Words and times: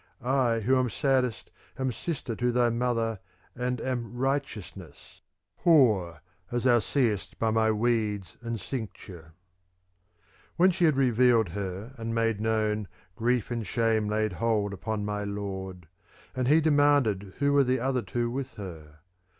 I 0.23 0.61
who 0.61 0.77
am 0.79 0.89
saddest 0.89 1.51
am 1.77 1.91
sister 1.91 2.35
to 2.35 2.51
thy 2.51 2.71
mother, 2.71 3.19
and 3.55 3.79
am 3.79 4.15
Righteousness: 4.15 5.21
poor, 5.59 6.21
as 6.51 6.63
thou 6.63 6.79
seest 6.79 7.37
by 7.37 7.51
my 7.51 7.69
weeds 7.69 8.35
and 8.41 8.59
cincture.' 8.59 9.19
if. 9.19 9.25
Ill 9.27 10.25
"'When 10.55 10.71
she 10.71 10.85
had 10.85 10.97
revealed 10.97 11.49
her 11.49 11.93
and 11.99 12.15
made 12.15 12.41
known, 12.41 12.87
grief 13.15 13.51
and 13.51 13.63
shame 13.63 14.07
laid 14.07 14.33
hold 14.33 14.73
upon 14.73 15.05
my 15.05 15.23
lord, 15.23 15.87
and 16.35 16.47
he 16.47 16.61
de 16.61 16.71
manded 16.71 17.35
who 17.35 17.53
were 17.53 17.63
the 17.63 17.79
other 17.79 18.01
two 18.01 18.31
with 18.31 18.55
her. 18.55 19.01